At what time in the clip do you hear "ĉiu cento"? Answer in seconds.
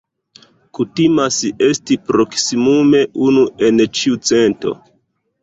4.01-4.75